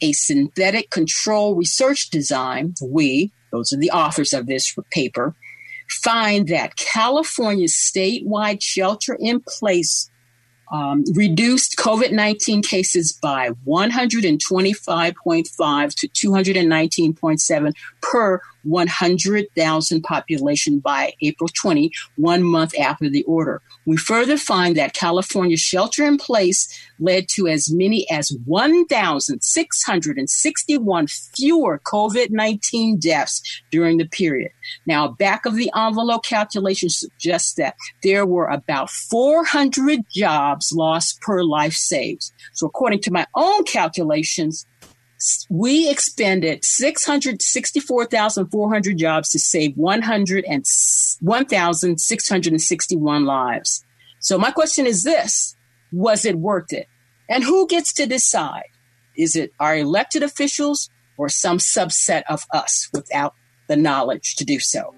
a 0.00 0.12
synthetic 0.12 0.90
control 0.90 1.54
research 1.54 2.10
design, 2.10 2.74
we, 2.82 3.32
those 3.52 3.72
are 3.72 3.78
the 3.78 3.90
authors 3.90 4.32
of 4.32 4.46
this 4.46 4.74
paper, 4.90 5.34
find 5.88 6.48
that 6.48 6.76
California's 6.76 7.74
statewide 7.74 8.62
shelter 8.62 9.16
in 9.20 9.40
place 9.46 10.10
um, 10.70 11.04
reduced 11.14 11.76
COVID 11.76 12.12
19 12.12 12.62
cases 12.62 13.12
by 13.12 13.50
125.5 13.66 15.94
to 15.94 16.08
219.7 16.08 17.72
per 18.00 18.40
100,000 18.66 20.02
population 20.02 20.78
by 20.78 21.14
April 21.22 21.48
20, 21.48 21.90
one 22.16 22.42
month 22.42 22.78
after 22.78 23.08
the 23.08 23.22
order. 23.24 23.62
We 23.86 23.96
further 23.96 24.36
find 24.36 24.76
that 24.76 24.92
California's 24.94 25.60
shelter 25.60 26.04
in 26.04 26.18
place 26.18 26.68
led 26.98 27.28
to 27.30 27.46
as 27.46 27.72
many 27.72 28.10
as 28.10 28.36
1,661 28.44 31.06
fewer 31.06 31.80
COVID 31.86 32.30
19 32.30 32.98
deaths 32.98 33.62
during 33.70 33.98
the 33.98 34.06
period. 34.06 34.50
Now, 34.86 35.08
back 35.08 35.46
of 35.46 35.54
the 35.54 35.70
envelope 35.76 36.24
calculation 36.24 36.88
suggests 36.88 37.54
that 37.54 37.76
there 38.02 38.26
were 38.26 38.48
about 38.48 38.90
400 38.90 40.00
jobs 40.12 40.72
lost 40.72 41.20
per 41.20 41.42
life 41.42 41.74
saved. 41.74 42.32
So, 42.52 42.66
according 42.66 43.02
to 43.02 43.12
my 43.12 43.26
own 43.34 43.64
calculations, 43.64 44.66
we 45.48 45.88
expended 45.90 46.62
664,400 46.64 48.98
jobs 48.98 49.30
to 49.30 49.38
save 49.38 49.76
100 49.76 50.44
1,661 50.44 53.24
lives. 53.24 53.84
So 54.20 54.36
my 54.38 54.50
question 54.50 54.86
is 54.86 55.04
this, 55.04 55.54
was 55.92 56.24
it 56.24 56.36
worth 56.36 56.72
it? 56.72 56.88
And 57.28 57.44
who 57.44 57.66
gets 57.66 57.92
to 57.94 58.06
decide? 58.06 58.70
Is 59.16 59.34
it 59.36 59.52
our 59.58 59.76
elected 59.76 60.22
officials 60.22 60.88
or 61.16 61.28
some 61.28 61.58
subset 61.58 62.22
of 62.28 62.44
us 62.52 62.88
without 62.92 63.34
the 63.68 63.76
knowledge 63.76 64.36
to 64.36 64.44
do 64.44 64.60
so? 64.60 64.94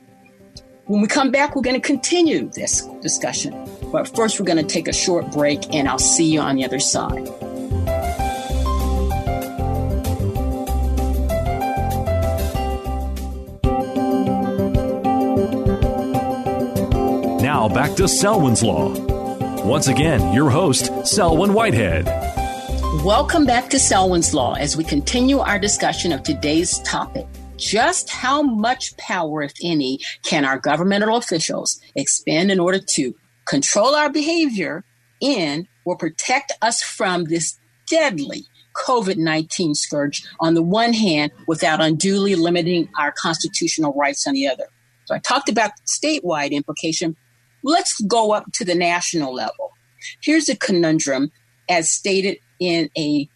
When 0.87 1.01
we 1.03 1.07
come 1.07 1.31
back, 1.31 1.55
we're 1.55 1.63
going 1.63 1.81
to 1.81 1.87
continue 1.87 2.51
this 2.51 2.83
discussion. 3.03 3.55
But 3.93 4.17
first, 4.17 4.41
we're 4.41 4.47
going 4.47 4.57
to 4.57 4.65
take 4.65 4.89
a 4.89 4.93
short 4.93 5.31
break, 5.31 5.73
and 5.75 5.87
I'll 5.87 5.99
see 5.99 6.33
you 6.33 6.41
on 6.41 6.57
the 6.57 6.65
other 6.65 6.81
side. 6.81 7.29
Back 17.75 17.95
to 17.97 18.09
Selwyn's 18.09 18.63
Law. 18.63 18.95
Once 19.63 19.89
again, 19.89 20.33
your 20.33 20.49
host, 20.49 20.91
Selwyn 21.07 21.53
Whitehead. 21.53 22.07
Welcome 23.05 23.45
back 23.45 23.69
to 23.71 23.79
Selwyn's 23.79 24.33
Law 24.33 24.55
as 24.55 24.77
we 24.77 24.85
continue 24.85 25.39
our 25.39 25.59
discussion 25.59 26.11
of 26.11 26.23
today's 26.23 26.79
topic. 26.81 27.27
Just 27.57 28.09
how 28.09 28.43
much 28.43 28.97
power, 28.97 29.43
if 29.43 29.53
any, 29.63 30.01
can 30.25 30.45
our 30.45 30.59
governmental 30.59 31.17
officials 31.17 31.79
expend 31.95 32.51
in 32.51 32.59
order 32.59 32.79
to 32.79 33.15
control 33.47 33.95
our 33.95 34.11
behavior 34.11 34.85
in 35.21 35.69
or 35.85 35.97
protect 35.97 36.53
us 36.63 36.83
from 36.83 37.25
this 37.25 37.59
deadly 37.87 38.47
COVID 38.77 39.19
19 39.19 39.75
scourge 39.75 40.27
on 40.41 40.55
the 40.55 40.63
one 40.63 40.95
hand 40.95 41.33
without 41.47 41.81
unduly 41.81 42.35
limiting 42.35 42.89
our 42.99 43.13
constitutional 43.13 43.93
rights 43.95 44.27
on 44.27 44.35
the 44.35 44.49
other? 44.49 44.65
So 45.05 45.15
I 45.15 45.19
talked 45.19 45.49
about 45.49 45.73
statewide 45.87 46.51
implication, 46.51 47.17
Let's 47.63 48.01
go 48.03 48.33
up 48.33 48.45
to 48.55 48.65
the 48.65 48.75
national 48.75 49.35
level. 49.35 49.73
Here's 50.23 50.49
a 50.49 50.57
conundrum 50.57 51.31
as 51.69 51.91
stated 51.91 52.39
in 52.61 52.91
a 52.97 53.29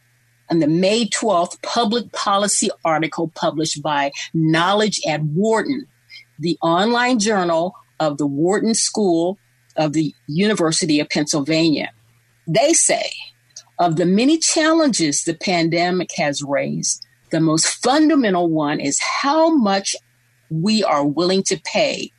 on 0.50 0.59
the 0.59 0.67
May 0.67 1.07
12th 1.07 1.62
public 1.62 2.12
policy 2.12 2.69
article 2.85 3.33
published 3.35 3.83
by 3.83 4.12
Knowledge 4.35 5.00
at 5.09 5.23
Wharton, 5.23 5.87
the 6.38 6.59
online 6.62 7.19
journal 7.19 7.75
of 8.00 8.19
the 8.19 8.26
Wharton 8.26 8.75
School 8.75 9.38
of 9.76 9.95
the 9.95 10.14
University 10.26 11.00
of 11.00 11.09
Pennsylvania. 11.09 11.91
They 12.47 12.75
say 12.75 13.11
of 13.79 13.97
the 13.97 14.05
many 14.05 14.38
challenges 14.38 15.25
the 15.25 15.35
pandemic 15.35 16.11
has 16.17 16.43
raised, 16.43 17.02
the 17.31 17.41
most 17.41 17.67
fundamental 17.67 18.49
one 18.49 18.79
is 18.79 19.00
how 19.00 19.57
much 19.57 19.97
we 20.50 20.85
are 20.85 21.07
willing 21.07 21.43
to 21.45 21.59
pay 21.64 22.12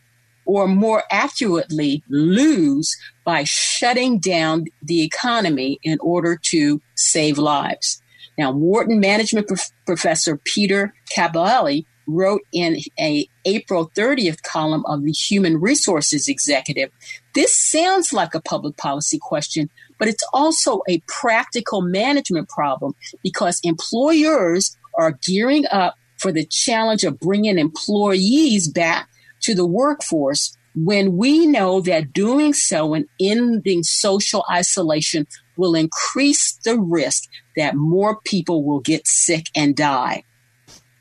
or 0.46 0.68
more 0.68 1.04
accurately, 1.10 2.04
lose 2.10 2.96
by 3.24 3.44
shutting 3.44 4.20
down 4.20 4.66
the 4.82 5.04
economy 5.04 5.80
in 5.84 5.98
order 6.02 6.38
to 6.44 6.82
save 6.96 7.38
lives. 7.38 8.02
Now, 8.38 8.52
Wharton 8.52 9.00
management 9.00 9.48
prof- 9.48 9.72
professor 9.86 10.38
Peter 10.38 10.94
Cappelli 11.16 11.86
wrote 12.08 12.42
in 12.52 12.78
a 13.00 13.28
April 13.46 13.90
30th 13.96 14.42
column 14.44 14.84
of 14.86 15.04
the 15.04 15.12
Human 15.12 15.60
Resources 15.60 16.28
Executive, 16.28 16.92
this 17.34 17.56
sounds 17.56 18.12
like 18.12 18.36
a 18.36 18.42
public 18.42 18.78
policy 18.78 19.20
question, 19.22 19.70
but 19.98 20.08
it's 20.08 20.26
also 20.34 20.82
a 20.88 21.00
practical 21.08 21.82
management 21.82 22.50
problem 22.50 22.94
because 23.22 23.60
employers 23.64 24.76
are 24.98 25.18
gearing 25.26 25.66
up 25.72 25.96
for 26.18 26.32
the 26.32 26.46
challenge 26.46 27.04
of 27.04 27.20
bringing 27.20 27.58
employees 27.58 28.70
back 28.70 29.10
to 29.44 29.56
the 29.56 29.66
workforce 29.66 30.58
when 30.76 31.18
we 31.18 31.46
know 31.46 31.82
that 31.82 32.14
doing 32.14 32.54
so 32.54 32.94
and 32.94 33.06
ending 33.20 33.84
social 33.84 34.44
isolation 34.50 35.28
will 35.56 35.76
increase 35.76 36.54
the 36.66 36.80
risk 36.80 37.30
that 37.56 37.76
more 37.76 38.20
people 38.26 38.64
will 38.64 38.80
get 38.80 39.08
sick 39.08 39.48
and 39.56 39.76
die. 39.76 40.24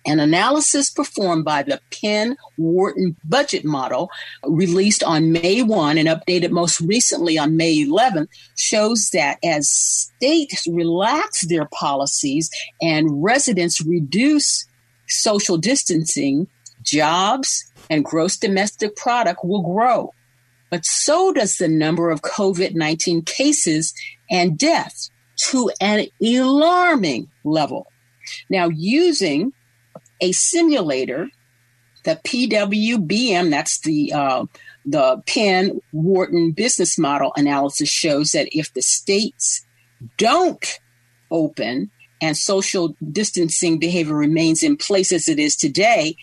An 0.05 0.19
analysis 0.19 0.91
performed 0.91 1.45
by 1.45 1.63
the 1.63 1.81
Penn 2.03 2.37
Wharton 2.59 3.17
budget 3.25 3.65
model, 3.65 4.11
released 4.45 5.05
on 5.05 5.31
May 5.31 5.63
1 5.63 5.97
and 5.97 6.09
updated 6.09 6.51
most 6.51 6.81
recently 6.81 7.39
on 7.39 7.57
May 7.57 7.83
11, 7.83 8.27
shows 8.57 9.11
that 9.11 9.39
as 9.45 9.71
states 9.71 10.67
relax 10.67 11.47
their 11.47 11.67
policies 11.67 12.51
and 12.81 13.23
residents 13.23 13.81
reduce 13.87 14.67
social 15.07 15.57
distancing, 15.57 16.49
jobs 16.83 17.72
and 17.93 18.07
gross 18.07 18.39
domestic 18.39 18.97
product 18.97 19.45
will 19.45 19.61
grow. 19.61 20.15
But 20.71 20.87
so 20.87 21.31
does 21.31 21.59
the 21.59 21.69
number 21.69 22.11
of 22.11 22.23
COVID 22.23 22.75
19 22.75 23.23
cases 23.23 23.93
and 24.31 24.59
deaths 24.59 25.11
to 25.51 25.71
an 25.79 26.07
alarming 26.23 27.29
level. 27.45 27.87
Now, 28.49 28.71
using 28.71 29.53
a 30.23 30.33
simulator, 30.33 31.29
the 32.05 32.19
PWBM, 32.25 33.51
that's 33.51 33.81
the 33.81 34.11
uh, 34.15 34.47
the 34.87 35.23
Penn 35.27 35.83
Wharton 35.93 36.53
business 36.53 36.99
model 36.99 37.35
analysis 37.37 37.91
shows 37.91 38.31
that 38.31 38.49
if 38.57 38.73
the 38.73 38.81
states 38.81 39.67
don't 40.17 40.81
open 41.31 41.91
and 42.23 42.39
social 42.39 42.97
distancing 43.13 43.79
behavior 43.79 44.15
remains 44.15 44.63
in 44.63 44.79
place 44.79 45.13
as 45.13 45.29
it 45.29 45.39
is 45.39 45.57
today, 45.57 46.17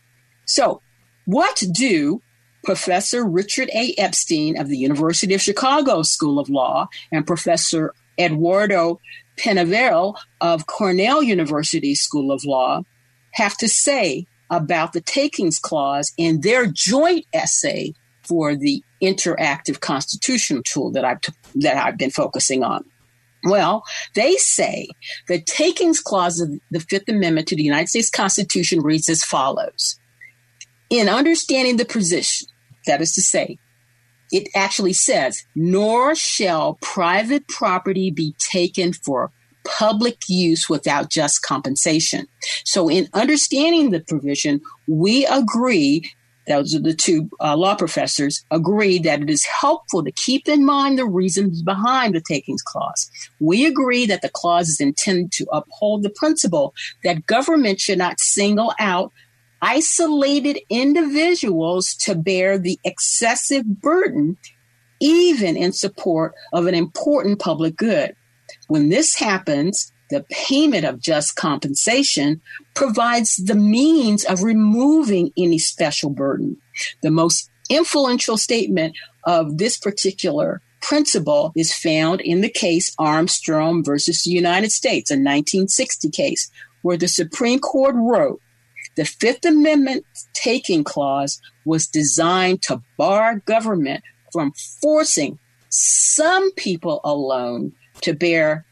So, 0.46 0.80
what 1.24 1.62
do 1.72 2.20
Professor 2.64 3.24
Richard 3.24 3.70
A. 3.74 3.94
Epstein 3.98 4.58
of 4.58 4.68
the 4.68 4.78
University 4.78 5.34
of 5.34 5.40
Chicago 5.40 6.02
School 6.02 6.38
of 6.38 6.48
Law 6.48 6.88
and 7.10 7.26
Professor 7.26 7.92
Eduardo 8.18 9.00
Peñalver 9.36 10.14
of 10.40 10.66
Cornell 10.66 11.22
University 11.22 11.94
School 11.94 12.30
of 12.30 12.44
Law 12.44 12.82
have 13.34 13.56
to 13.58 13.68
say 13.68 14.26
about 14.50 14.92
the 14.92 15.00
takings 15.00 15.58
clause 15.58 16.12
in 16.18 16.42
their 16.42 16.66
joint 16.66 17.24
essay 17.32 17.94
for 18.22 18.54
the 18.54 18.82
interactive 19.02 19.80
constitutional 19.80 20.62
tool 20.62 20.92
that 20.92 21.04
I've 21.04 21.20
t- 21.20 21.32
that 21.56 21.76
I've 21.76 21.98
been 21.98 22.10
focusing 22.10 22.62
on. 22.62 22.84
Well, 23.44 23.82
they 24.14 24.36
say 24.36 24.88
the 25.26 25.40
takings 25.40 26.00
clause 26.00 26.38
of 26.38 26.50
the 26.70 26.80
Fifth 26.80 27.08
Amendment 27.08 27.48
to 27.48 27.56
the 27.56 27.64
United 27.64 27.88
States 27.88 28.10
Constitution 28.10 28.82
reads 28.82 29.08
as 29.08 29.24
follows. 29.24 29.98
In 30.90 31.08
understanding 31.08 31.78
the 31.78 31.84
position 31.84 32.48
that 32.86 33.00
is 33.00 33.12
to 33.14 33.22
say, 33.22 33.58
it 34.32 34.48
actually 34.54 34.94
says, 34.94 35.44
nor 35.54 36.14
shall 36.14 36.78
private 36.80 37.46
property 37.48 38.10
be 38.10 38.34
taken 38.38 38.92
for 38.92 39.30
public 39.64 40.16
use 40.28 40.68
without 40.68 41.10
just 41.10 41.42
compensation. 41.42 42.26
So, 42.64 42.88
in 42.88 43.08
understanding 43.12 43.90
the 43.90 44.00
provision, 44.00 44.60
we 44.88 45.26
agree, 45.26 46.10
those 46.48 46.74
are 46.74 46.80
the 46.80 46.94
two 46.94 47.28
uh, 47.40 47.56
law 47.56 47.76
professors, 47.76 48.44
agree 48.50 48.98
that 49.00 49.22
it 49.22 49.30
is 49.30 49.44
helpful 49.44 50.02
to 50.02 50.10
keep 50.12 50.48
in 50.48 50.64
mind 50.64 50.98
the 50.98 51.06
reasons 51.06 51.62
behind 51.62 52.14
the 52.14 52.20
takings 52.20 52.62
clause. 52.62 53.10
We 53.38 53.66
agree 53.66 54.06
that 54.06 54.22
the 54.22 54.30
clause 54.30 54.68
is 54.68 54.80
intended 54.80 55.30
to 55.32 55.46
uphold 55.52 56.02
the 56.02 56.10
principle 56.10 56.74
that 57.04 57.26
government 57.26 57.80
should 57.80 57.98
not 57.98 58.18
single 58.18 58.72
out 58.80 59.12
isolated 59.62 60.58
individuals 60.68 61.94
to 61.94 62.16
bear 62.16 62.58
the 62.58 62.78
excessive 62.84 63.64
burden, 63.80 64.36
even 65.00 65.56
in 65.56 65.72
support 65.72 66.34
of 66.52 66.66
an 66.66 66.74
important 66.74 67.38
public 67.38 67.76
good. 67.76 68.14
When 68.66 68.88
this 68.88 69.14
happens, 69.14 69.92
the 70.10 70.26
payment 70.30 70.84
of 70.84 71.00
just 71.00 71.36
compensation 71.36 72.42
provides 72.74 73.36
the 73.36 73.54
means 73.54 74.24
of 74.24 74.42
removing 74.42 75.32
any 75.38 75.58
special 75.58 76.10
burden. 76.10 76.58
The 77.02 77.10
most 77.10 77.48
influential 77.70 78.36
statement 78.36 78.96
of 79.24 79.56
this 79.56 79.78
particular 79.78 80.60
principle 80.82 81.52
is 81.56 81.72
found 81.72 82.20
in 82.20 82.40
the 82.40 82.50
case 82.50 82.94
Armstrong 82.98 83.84
versus 83.84 84.22
the 84.22 84.32
United 84.32 84.72
States, 84.72 85.10
a 85.10 85.14
1960 85.14 86.10
case, 86.10 86.50
where 86.82 86.96
the 86.96 87.08
Supreme 87.08 87.60
Court 87.60 87.94
wrote 87.96 88.40
the 88.96 89.04
Fifth 89.04 89.44
Amendment 89.44 90.04
taking 90.34 90.84
clause 90.84 91.40
was 91.64 91.86
designed 91.86 92.62
to 92.62 92.82
bar 92.96 93.40
government 93.46 94.02
from 94.32 94.52
forcing 94.80 95.38
some 95.68 96.52
people 96.52 97.00
alone 97.04 97.72
to 98.02 98.12
bear 98.12 98.66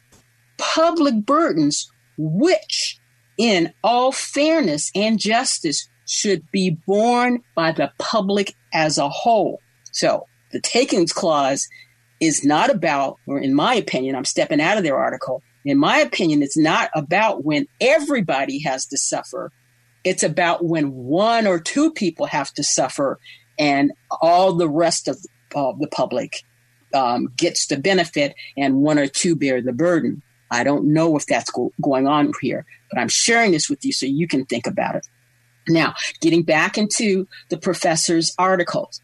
public 0.57 1.25
burdens, 1.25 1.91
which, 2.17 2.99
in 3.37 3.73
all 3.83 4.11
fairness 4.11 4.91
and 4.93 5.19
justice, 5.19 5.87
should 6.07 6.43
be 6.51 6.77
borne 6.85 7.41
by 7.55 7.71
the 7.71 7.91
public 7.97 8.53
as 8.73 8.97
a 8.97 9.09
whole. 9.09 9.59
So 9.91 10.27
the 10.51 10.61
takings 10.61 11.13
clause 11.13 11.67
is 12.19 12.45
not 12.45 12.69
about, 12.69 13.17
or 13.25 13.39
in 13.39 13.53
my 13.55 13.73
opinion, 13.73 14.15
I'm 14.15 14.25
stepping 14.25 14.61
out 14.61 14.77
of 14.77 14.83
their 14.83 14.97
article. 14.97 15.41
In 15.65 15.77
my 15.77 15.97
opinion, 15.97 16.43
it's 16.43 16.57
not 16.57 16.89
about 16.93 17.43
when 17.43 17.65
everybody 17.79 18.61
has 18.63 18.85
to 18.87 18.97
suffer 18.97 19.51
it's 20.03 20.23
about 20.23 20.65
when 20.65 20.93
one 20.93 21.47
or 21.47 21.59
two 21.59 21.91
people 21.91 22.25
have 22.25 22.53
to 22.53 22.63
suffer 22.63 23.19
and 23.59 23.91
all 24.21 24.53
the 24.53 24.69
rest 24.69 25.07
of 25.07 25.17
the 25.51 25.87
public 25.91 26.43
um, 26.93 27.31
gets 27.37 27.67
the 27.67 27.77
benefit 27.77 28.35
and 28.57 28.81
one 28.81 28.97
or 28.97 29.07
two 29.07 29.35
bear 29.35 29.61
the 29.61 29.73
burden. 29.73 30.21
I 30.49 30.63
don't 30.63 30.93
know 30.93 31.15
if 31.15 31.25
that's 31.25 31.49
go- 31.51 31.71
going 31.81 32.07
on 32.07 32.33
here, 32.41 32.65
but 32.89 32.99
I'm 32.99 33.09
sharing 33.09 33.51
this 33.51 33.69
with 33.69 33.85
you 33.85 33.93
so 33.93 34.05
you 34.05 34.27
can 34.27 34.45
think 34.45 34.67
about 34.67 34.95
it. 34.95 35.07
Now, 35.67 35.93
getting 36.19 36.43
back 36.43 36.77
into 36.77 37.27
the 37.49 37.57
professor's 37.57 38.33
articles. 38.37 39.01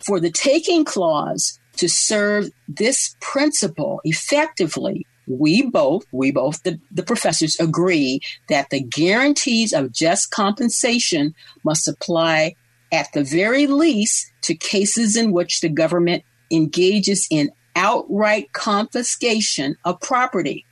For 0.00 0.20
the 0.20 0.30
taking 0.30 0.84
clause 0.84 1.58
to 1.76 1.88
serve 1.88 2.50
this 2.68 3.16
principle 3.20 4.00
effectively, 4.04 5.06
we 5.28 5.62
both, 5.62 6.04
we 6.12 6.30
both, 6.30 6.62
the, 6.62 6.80
the 6.90 7.02
professors 7.02 7.58
agree 7.60 8.20
that 8.48 8.70
the 8.70 8.80
guarantees 8.80 9.72
of 9.72 9.92
just 9.92 10.30
compensation 10.30 11.34
must 11.64 11.86
apply 11.86 12.54
at 12.90 13.12
the 13.12 13.22
very 13.22 13.66
least 13.66 14.32
to 14.42 14.54
cases 14.54 15.16
in 15.16 15.32
which 15.32 15.60
the 15.60 15.68
government 15.68 16.24
engages 16.50 17.26
in 17.30 17.50
outright 17.76 18.52
confiscation 18.52 19.76
of 19.84 20.00
property. 20.00 20.64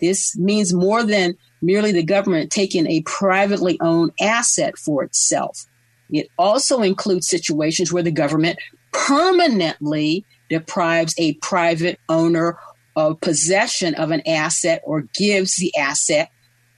This 0.00 0.36
means 0.36 0.74
more 0.74 1.02
than 1.02 1.36
merely 1.62 1.92
the 1.92 2.02
government 2.02 2.50
taking 2.50 2.86
a 2.86 3.02
privately 3.02 3.78
owned 3.80 4.12
asset 4.20 4.76
for 4.76 5.02
itself. 5.02 5.64
It 6.10 6.28
also 6.38 6.82
includes 6.82 7.28
situations 7.28 7.92
where 7.92 8.02
the 8.02 8.10
government 8.10 8.58
permanently 8.92 10.24
deprives 10.50 11.14
a 11.18 11.34
private 11.34 11.98
owner 12.08 12.58
of 12.96 13.20
possession 13.20 13.94
of 13.94 14.10
an 14.10 14.22
asset 14.26 14.82
or 14.84 15.06
gives 15.14 15.56
the 15.56 15.74
asset 15.76 16.30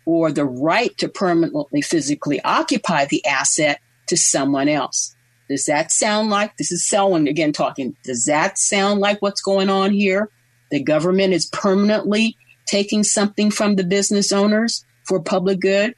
or 0.06 0.30
the 0.30 0.44
right 0.44 0.96
to 0.98 1.08
permanently 1.08 1.82
physically 1.82 2.40
occupy 2.42 3.04
the 3.06 3.24
asset 3.26 3.80
to 4.06 4.16
someone 4.16 4.68
else. 4.68 5.16
Does 5.48 5.64
that 5.66 5.92
sound 5.92 6.30
like 6.30 6.56
this 6.56 6.72
is 6.72 6.88
Selwyn 6.88 7.28
again 7.28 7.52
talking? 7.52 7.96
Does 8.04 8.24
that 8.24 8.58
sound 8.58 9.00
like 9.00 9.20
what's 9.20 9.42
going 9.42 9.68
on 9.68 9.92
here? 9.92 10.30
The 10.70 10.82
government 10.82 11.34
is 11.34 11.46
permanently 11.46 12.36
taking 12.66 13.04
something 13.04 13.50
from 13.50 13.76
the 13.76 13.84
business 13.84 14.32
owners 14.32 14.84
for 15.06 15.20
public 15.20 15.60
good. 15.60 15.94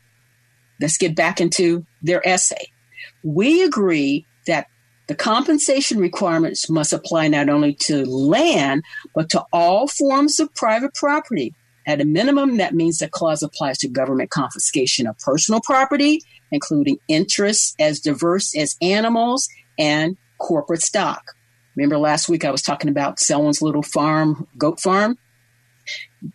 Let's 0.80 0.98
get 0.98 1.14
back 1.14 1.40
into 1.40 1.86
their 2.02 2.26
essay. 2.26 2.70
We 3.22 3.62
agree 3.62 4.26
that 4.46 4.66
the 5.06 5.14
compensation 5.14 5.98
requirements 5.98 6.68
must 6.68 6.92
apply 6.92 7.28
not 7.28 7.48
only 7.48 7.74
to 7.74 8.04
land, 8.04 8.82
but 9.14 9.30
to 9.30 9.44
all 9.52 9.86
forms 9.86 10.40
of 10.40 10.54
private 10.54 10.94
property. 10.94 11.54
At 11.86 12.00
a 12.00 12.04
minimum, 12.04 12.56
that 12.56 12.74
means 12.74 12.98
the 12.98 13.08
clause 13.08 13.42
applies 13.42 13.78
to 13.78 13.88
government 13.88 14.30
confiscation 14.30 15.06
of 15.06 15.16
personal 15.18 15.60
property, 15.60 16.20
including 16.50 16.98
interests 17.06 17.74
as 17.78 18.00
diverse 18.00 18.56
as 18.56 18.76
animals 18.82 19.48
and 19.78 20.16
corporate 20.38 20.82
stock. 20.82 21.22
Remember 21.76 21.98
last 21.98 22.28
week 22.28 22.44
I 22.44 22.50
was 22.50 22.62
talking 22.62 22.90
about 22.90 23.20
Selwyn's 23.20 23.62
little 23.62 23.82
farm, 23.82 24.48
goat 24.58 24.80
farm? 24.80 25.18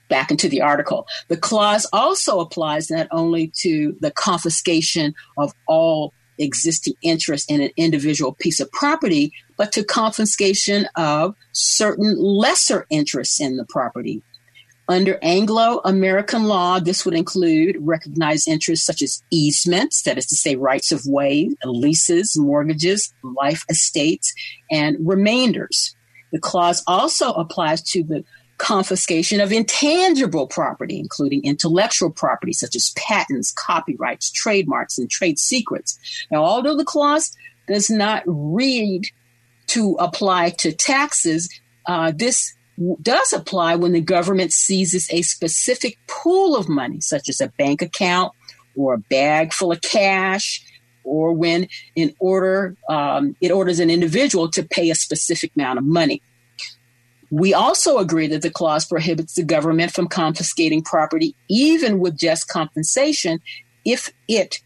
Back 0.07 0.31
into 0.31 0.47
the 0.47 0.62
article. 0.62 1.05
The 1.27 1.36
clause 1.36 1.86
also 1.91 2.39
applies 2.39 2.89
not 2.89 3.07
only 3.12 3.51
to 3.57 3.97
the 3.99 4.12
confiscation 4.12 5.13
of 5.38 5.53
all 5.67 6.13
existing 6.41 6.93
interest 7.01 7.49
in 7.49 7.62
an 7.62 7.71
individual 7.77 8.34
piece 8.34 8.60
of 8.60 8.71
property, 8.71 9.32
but 9.58 9.71
to 9.73 9.84
confiscation 9.84 10.88
of 10.95 11.36
certain 11.51 12.17
lesser 12.17 12.86
interests 12.89 13.39
in 13.39 13.58
the 13.58 13.65
property. 13.65 14.21
Under 14.88 15.17
Anglo 15.21 15.80
American 15.86 16.45
law, 16.45 16.80
this 16.80 17.06
would 17.06 17.13
include 17.13 17.77
recognized 17.80 18.47
interests 18.47 18.86
such 18.86 19.01
as 19.01 19.23
easements, 19.32 20.01
that 20.01 20.17
is 20.17 20.25
to 20.25 20.36
say, 20.36 20.56
rights 20.56 20.91
of 20.91 21.06
way, 21.06 21.49
leases, 21.63 22.38
mortgages, 22.38 23.13
life 23.23 23.63
estates, 23.69 24.34
and 24.69 24.97
remainders. 24.99 25.95
The 26.34 26.39
clause 26.39 26.84
also 26.88 27.32
applies 27.34 27.82
to 27.91 28.04
the 28.04 28.25
confiscation 28.62 29.41
of 29.41 29.52
intangible 29.52 30.45
property, 30.45 31.00
including 31.00 31.43
intellectual 31.43 32.12
property 32.12 32.54
such 32.54 32.76
as 32.76 32.93
patents, 32.95 33.52
copyrights, 33.52 34.30
trademarks, 34.30 35.00
and 35.00 35.10
trade 35.10 35.39
secrets. 35.39 35.97
Now, 36.30 36.43
although 36.43 36.78
the 36.78 36.86
clause 36.86 37.36
does 37.67 37.89
not 37.89 38.21
read 38.28 39.08
to 39.67 39.95
apply 40.00 40.52
to 40.60 40.71
taxes, 40.71 41.50
uh, 41.88 42.12
this 42.15 42.54
does 43.02 43.34
apply 43.34 43.76
when 43.76 43.93
the 43.93 44.02
government 44.02 44.54
seizes 44.54 45.10
a 45.12 45.24
specific 45.24 45.97
pool 46.08 46.56
of 46.56 46.69
money, 46.69 47.02
such 47.02 47.30
as 47.30 47.41
a 47.41 47.50
bank 47.58 47.82
account 47.82 48.32
or 48.76 48.93
a 48.93 49.00
bag 49.00 49.54
full 49.54 49.71
of 49.71 49.82
cash, 49.82 50.63
or 51.04 51.34
when 51.34 51.67
in 51.95 52.13
order 52.19 52.76
um, 52.88 53.36
it 53.41 53.52
orders 53.52 53.80
an 53.80 53.89
individual 53.89 54.50
to 54.52 54.63
pay 54.63 54.91
a 54.91 54.95
specific 54.95 55.52
amount 55.56 55.80
of 55.80 55.86
money. 55.86 56.21
We 57.32 57.54
also 57.54 57.98
agree 57.98 58.28
that 58.28 58.41
the 58.41 58.52
clause 58.52 58.86
prohibits 58.86 59.36
the 59.36 59.44
government 59.44 59.94
from 59.94 60.08
confiscating 60.08 60.84
property, 60.84 61.34
even 61.50 62.00
with 62.00 62.17
just 62.17 62.50
compensation, 62.50 63.39
if 63.86 64.12
it 64.28 64.60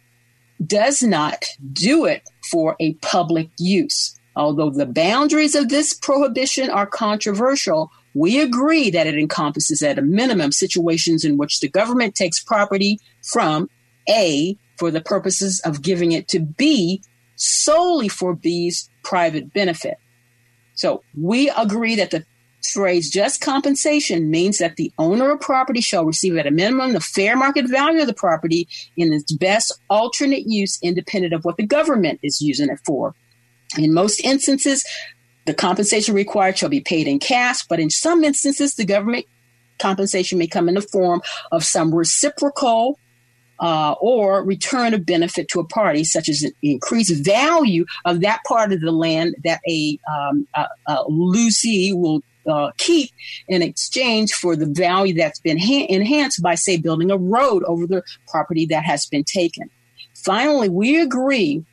does 0.65 1.03
not 1.03 1.45
do 1.71 2.05
it 2.05 2.27
for 2.51 2.75
a 2.79 2.93
public 2.95 3.49
use. 3.59 4.19
Although 4.35 4.71
the 4.71 4.87
boundaries 4.87 5.55
of 5.55 5.69
this 5.69 5.93
prohibition 5.93 6.69
are 6.69 6.87
controversial, 6.87 7.91
we 8.15 8.41
agree 8.41 8.89
that 8.89 9.07
it 9.07 9.15
encompasses, 9.15 9.81
at 9.81 9.99
a 9.99 10.01
minimum, 10.01 10.51
situations 10.51 11.23
in 11.23 11.37
which 11.37 11.59
the 11.59 11.69
government 11.69 12.15
takes 12.15 12.43
property 12.43 12.99
from 13.31 13.69
A 14.09 14.57
for 14.77 14.89
the 14.89 15.01
purposes 15.01 15.61
of 15.63 15.81
giving 15.81 16.13
it 16.13 16.27
to 16.29 16.39
B 16.39 17.01
solely 17.35 18.07
for 18.07 18.33
B's 18.33 18.89
private 19.03 19.53
benefit. 19.53 19.97
So 20.73 21.03
we 21.17 21.49
agree 21.49 21.95
that 21.95 22.11
the 22.11 22.25
phrase 22.71 23.09
just 23.09 23.41
compensation 23.41 24.29
means 24.29 24.57
that 24.57 24.75
the 24.75 24.91
owner 24.97 25.31
of 25.31 25.41
property 25.41 25.81
shall 25.81 26.05
receive 26.05 26.37
at 26.37 26.47
a 26.47 26.51
minimum 26.51 26.93
the 26.93 26.99
fair 26.99 27.35
market 27.35 27.69
value 27.69 28.01
of 28.01 28.07
the 28.07 28.13
property 28.13 28.67
in 28.97 29.13
its 29.13 29.31
best 29.33 29.73
alternate 29.89 30.47
use 30.47 30.79
independent 30.81 31.33
of 31.33 31.43
what 31.43 31.57
the 31.57 31.65
government 31.65 32.19
is 32.23 32.41
using 32.41 32.69
it 32.69 32.79
for. 32.85 33.13
In 33.77 33.93
most 33.93 34.19
instances, 34.21 34.85
the 35.45 35.53
compensation 35.53 36.15
required 36.15 36.57
shall 36.57 36.69
be 36.69 36.81
paid 36.81 37.07
in 37.07 37.19
cash, 37.19 37.65
but 37.67 37.79
in 37.79 37.89
some 37.89 38.23
instances, 38.23 38.75
the 38.75 38.85
government 38.85 39.25
compensation 39.79 40.39
may 40.39 40.47
come 40.47 40.69
in 40.69 40.75
the 40.75 40.81
form 40.81 41.21
of 41.51 41.63
some 41.63 41.93
reciprocal 41.93 42.97
uh, 43.59 43.93
or 44.01 44.43
return 44.43 44.93
of 44.93 45.05
benefit 45.05 45.47
to 45.49 45.59
a 45.59 45.67
party, 45.67 46.03
such 46.03 46.27
as 46.29 46.43
an 46.43 46.51
increased 46.61 47.23
value 47.23 47.85
of 48.03 48.21
that 48.21 48.41
part 48.47 48.73
of 48.73 48.81
the 48.81 48.91
land 48.91 49.35
that 49.43 49.61
a, 49.67 49.97
um, 50.11 50.47
a, 50.55 50.67
a 50.87 51.09
will 51.09 52.21
uh, 52.47 52.71
keep 52.77 53.11
in 53.47 53.61
exchange 53.61 54.33
for 54.33 54.55
the 54.55 54.65
value 54.65 55.13
that's 55.13 55.39
been 55.39 55.57
ha- 55.59 55.85
enhanced 55.89 56.41
by, 56.41 56.55
say, 56.55 56.77
building 56.77 57.11
a 57.11 57.17
road 57.17 57.63
over 57.63 57.87
the 57.87 58.03
property 58.27 58.65
that 58.67 58.83
has 58.83 59.05
been 59.05 59.23
taken. 59.23 59.69
Finally, 60.13 60.69
we 60.69 60.99
agree 60.99 61.63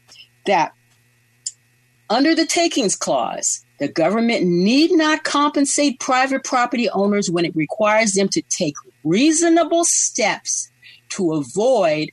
that 0.47 0.73
under 2.11 2.35
the 2.35 2.47
takings 2.47 2.97
clause, 2.97 3.65
the 3.79 3.89
government 3.89 4.45
need 4.45 4.93
not 4.93 5.25
compensate 5.25 5.99
private 5.99 6.45
property 6.45 6.89
owners 6.91 7.31
when 7.31 7.45
it 7.45 7.57
requires 7.57 8.13
them 8.13 8.29
to 8.29 8.43
take 8.43 8.75
reasonable 9.03 9.85
steps 9.85 10.71
to 11.09 11.33
avoid 11.33 12.11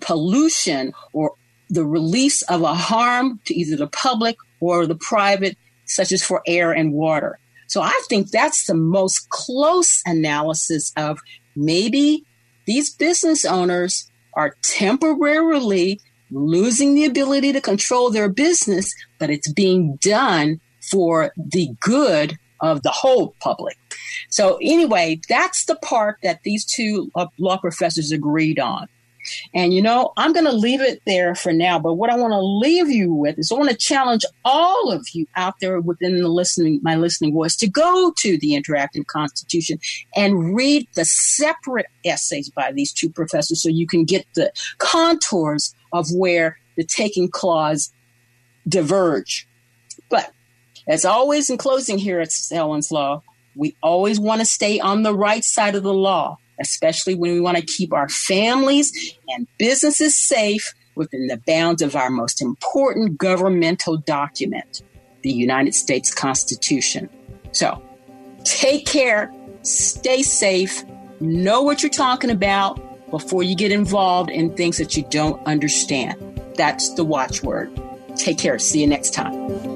pollution 0.00 0.92
or 1.12 1.34
the 1.68 1.84
release 1.84 2.42
of 2.42 2.62
a 2.62 2.74
harm 2.74 3.40
to 3.44 3.54
either 3.54 3.76
the 3.76 3.86
public 3.88 4.36
or 4.60 4.86
the 4.86 4.94
private, 4.96 5.56
such 5.84 6.12
as 6.12 6.22
for 6.22 6.42
air 6.46 6.72
and 6.72 6.92
water. 6.92 7.38
So 7.66 7.82
I 7.82 8.00
think 8.08 8.30
that's 8.30 8.66
the 8.66 8.74
most 8.74 9.28
close 9.30 10.02
analysis 10.06 10.92
of 10.96 11.18
maybe 11.54 12.24
these 12.66 12.94
business 12.94 13.44
owners 13.44 14.10
are 14.34 14.56
temporarily 14.62 16.00
losing 16.30 16.94
the 16.94 17.04
ability 17.04 17.52
to 17.52 17.60
control 17.60 18.10
their 18.10 18.28
business, 18.28 18.92
but 19.18 19.30
it's 19.30 19.50
being 19.52 19.96
done 20.00 20.60
for 20.90 21.32
the 21.36 21.70
good 21.80 22.36
of 22.60 22.82
the 22.82 22.90
whole 22.90 23.34
public. 23.40 23.76
So 24.30 24.58
anyway, 24.62 25.20
that's 25.28 25.64
the 25.66 25.76
part 25.76 26.18
that 26.22 26.42
these 26.42 26.64
two 26.64 27.10
law 27.38 27.58
professors 27.58 28.12
agreed 28.12 28.58
on. 28.58 28.88
And 29.54 29.72
you 29.72 29.82
know, 29.82 30.12
I'm 30.16 30.32
going 30.32 30.46
to 30.46 30.52
leave 30.52 30.80
it 30.80 31.02
there 31.06 31.34
for 31.34 31.52
now. 31.52 31.78
But 31.78 31.94
what 31.94 32.10
I 32.10 32.16
want 32.16 32.32
to 32.32 32.40
leave 32.40 32.88
you 32.88 33.12
with 33.12 33.38
is 33.38 33.50
I 33.50 33.56
want 33.56 33.70
to 33.70 33.76
challenge 33.76 34.24
all 34.44 34.90
of 34.90 35.06
you 35.12 35.26
out 35.36 35.54
there 35.60 35.80
within 35.80 36.18
the 36.18 36.28
listening, 36.28 36.80
my 36.82 36.96
listening 36.96 37.34
voice, 37.34 37.56
to 37.56 37.68
go 37.68 38.12
to 38.18 38.38
the 38.38 38.52
Interactive 38.52 39.06
Constitution 39.06 39.78
and 40.14 40.54
read 40.54 40.86
the 40.94 41.04
separate 41.04 41.86
essays 42.04 42.50
by 42.50 42.72
these 42.72 42.92
two 42.92 43.10
professors, 43.10 43.62
so 43.62 43.68
you 43.68 43.86
can 43.86 44.04
get 44.04 44.26
the 44.34 44.52
contours 44.78 45.74
of 45.92 46.06
where 46.12 46.58
the 46.76 46.84
taking 46.84 47.28
clause 47.28 47.92
diverge. 48.68 49.48
But 50.10 50.32
as 50.88 51.04
always, 51.04 51.50
in 51.50 51.58
closing 51.58 51.98
here 51.98 52.20
at 52.20 52.30
Selwyn's 52.30 52.92
Law, 52.92 53.22
we 53.56 53.74
always 53.82 54.20
want 54.20 54.40
to 54.40 54.46
stay 54.46 54.78
on 54.78 55.02
the 55.02 55.14
right 55.14 55.42
side 55.42 55.74
of 55.74 55.82
the 55.82 55.94
law 55.94 56.38
especially 56.60 57.14
when 57.14 57.32
we 57.32 57.40
want 57.40 57.56
to 57.56 57.64
keep 57.64 57.92
our 57.92 58.08
families 58.08 59.16
and 59.28 59.46
businesses 59.58 60.18
safe 60.18 60.74
within 60.94 61.26
the 61.26 61.40
bounds 61.46 61.82
of 61.82 61.94
our 61.94 62.10
most 62.10 62.40
important 62.40 63.18
governmental 63.18 63.96
document, 63.98 64.82
the 65.22 65.32
United 65.32 65.74
States 65.74 66.12
Constitution. 66.12 67.08
So 67.52 67.82
take 68.44 68.86
care, 68.86 69.32
stay 69.62 70.22
safe, 70.22 70.84
know 71.20 71.62
what 71.62 71.82
you're 71.82 71.90
talking 71.90 72.30
about 72.30 72.80
before 73.10 73.42
you 73.42 73.54
get 73.54 73.72
involved 73.72 74.30
in 74.30 74.54
things 74.56 74.78
that 74.78 74.96
you 74.96 75.04
don't 75.10 75.44
understand. 75.46 76.14
That's 76.56 76.94
the 76.94 77.04
watchword. 77.04 77.70
Take 78.16 78.38
care. 78.38 78.58
See 78.58 78.80
you 78.80 78.86
next 78.86 79.12
time. 79.12 79.75